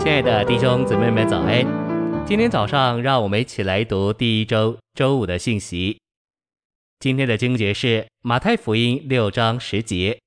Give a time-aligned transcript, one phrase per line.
[0.00, 1.62] 亲爱的弟兄姊妹们，早安！
[2.26, 6.00] 今天早上，让我们一起来读第一周周五的信息。
[6.98, 10.18] 今天的经节是马太福音六章十节：“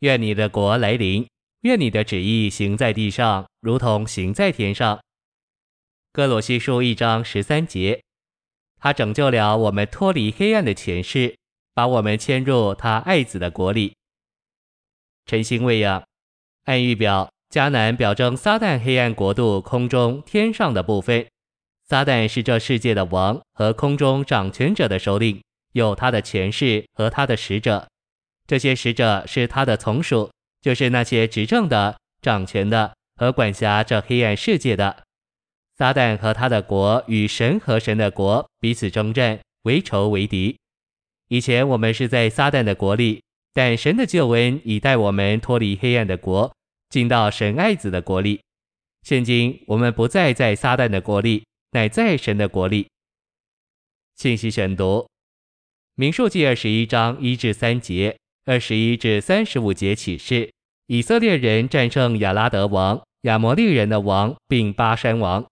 [0.00, 1.26] 愿你的国来临，
[1.62, 5.00] 愿你的旨意行在地上，如同行在天上。”
[6.12, 8.02] 歌罗西书一章十三节
[8.78, 11.34] ：“他拯救了我们脱离黑暗的权势，
[11.72, 13.96] 把我们迁入他爱子的国里。”
[15.24, 16.04] 晨星喂养，
[16.64, 17.30] 暗喻表。
[17.50, 21.26] 迦南表征撒旦黑暗国度空中天上的部分，
[21.88, 25.40] 撒旦是这世界的王和空中掌权者的首领，
[25.72, 27.88] 有他的权势和他的使者，
[28.46, 30.30] 这些使者是他的从属，
[30.60, 35.04] 就是那些执政的、掌权的和管辖这黑暗世界的。
[35.78, 40.58] 撒旦和他的国与神和神的国彼此争战，为仇为敌。
[41.28, 43.22] 以前我们是在撒旦的国里，
[43.54, 46.52] 但神的救恩已带我们脱离黑暗的国。
[46.90, 48.40] 进到神爱子的国里，
[49.02, 52.88] 现今我们不再在撒旦的国里，乃在神的国里。
[54.16, 55.06] 信息选读：
[55.94, 58.16] 民数记二十一章一至三节，
[58.46, 60.50] 二十一至三十五节启示，
[60.86, 65.44] 以色列人战胜亚拉得王、亚摩利人的王，并巴珊王。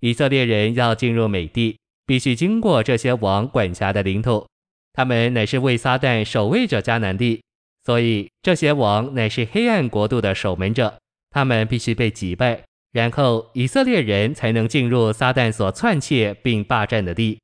[0.00, 4.46] 以色列人要进入美地，必须经过这些王管辖的领土，
[4.92, 7.42] 他们乃是为撒旦守卫着迦南地。
[7.84, 10.98] 所以这些王乃是黑暗国度的守门者，
[11.30, 17.38] 他们必须被击败，然后以色列人才能进入撒旦所篡窃并霸占的地。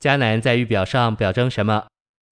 [0.00, 1.86] 迦南在预表上表征什么？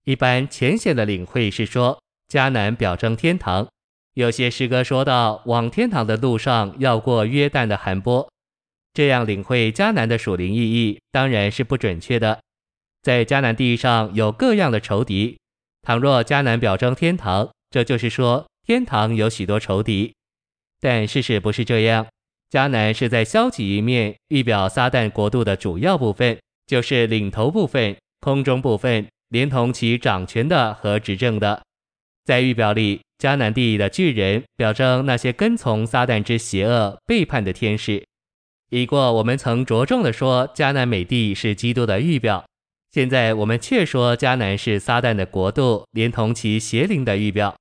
[0.05, 3.69] 一般浅显的领会是说，迦南表征天堂。
[4.14, 8.28] 有些诗歌说到往天堂的路上要过约旦的寒波，
[8.92, 12.41] 这样领会迦南的属灵意义当然是不准确的。
[13.03, 15.39] 在迦南地上有各样的仇敌。
[15.83, 20.12] 倘若迦南表征天堂，这就是说天堂有许多仇敌。
[20.81, 22.06] 但事实不是这样，
[22.50, 31.63] 迦南是在消极一面预表撒旦国度的主要部分，就是领头部分、空中部分，连同其掌权的和执政的。
[32.24, 38.05] 在预表里，迦南地的巨人表征那些跟从撒旦之邪恶背叛的天使。
[38.70, 42.45] 已过我们曾着重的说，迦南美地是基督的预表。
[42.92, 47.56] 现在我们却说迦南是撒旦的国度，连同其邪灵的预表。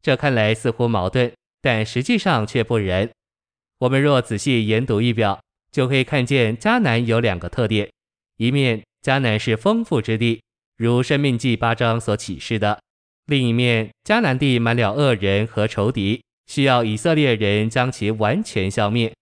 [0.00, 3.10] 这看来似乎矛盾，但实际上却不然。
[3.80, 5.38] 我们若仔细研读预表，
[5.70, 7.90] 就可以看见迦南有两个特点：
[8.38, 10.40] 一面迦南是丰富之地，
[10.78, 12.78] 如生命记八章所启示的；
[13.26, 19.12] 另一面迦南地满了恶人和仇敌，需要以色列人将其完全消灭。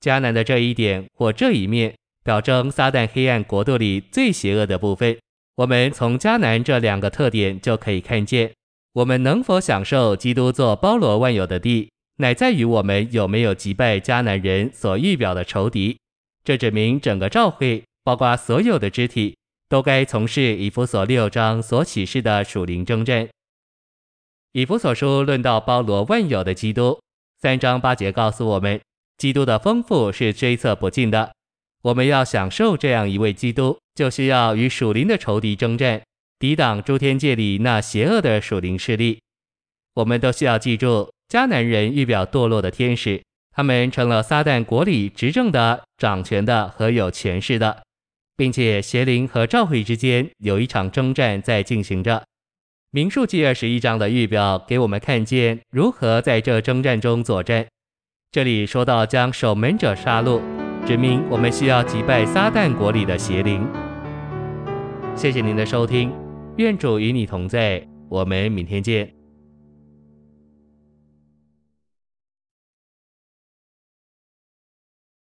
[0.00, 1.94] 迦南的这一点或这一面。
[2.28, 5.16] 表征撒旦黑暗国度里最邪恶的部分。
[5.56, 8.52] 我们从迦南这两个特点就可以看见，
[8.92, 15.96] 我们能否享受基督做包罗万有的地，乃在于我们有没有击败迦南人所预表的仇敌。
[16.44, 19.34] 这指明整个教会，包括所有的肢体，
[19.70, 23.26] 都该从事以弗所六章所启示的属灵征战。
[24.52, 27.00] 以弗所书论到包罗万有的基督，
[27.40, 28.78] 三章八节告诉我们，
[29.16, 31.32] 基督的丰富是追测不尽的。
[31.82, 36.02] 我们要享受这样一位基督，就需要与属灵的仇敌征战，
[36.38, 39.20] 抵挡诸天界里那邪恶的属灵势力。
[39.94, 43.22] 我们都需要记住，迦南人预表堕落的天使，
[43.52, 47.82] 他们成了撒旦国里执政的、掌权的和有权势的，
[48.36, 52.24] 并且邪灵和教会之间有一场征战在进行着。
[52.90, 57.66] 民数记二十一章的预表给我们看见如何在这征战中作战。
[58.30, 60.67] 这里说到将守门者杀戮。
[60.88, 63.68] 指明我们需要击败撒旦国里的邪灵。
[65.14, 66.10] 谢谢您的收听，
[66.56, 69.17] 愿主与你同在，我们明天见。